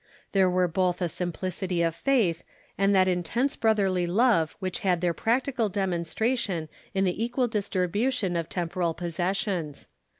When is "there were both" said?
0.31-0.99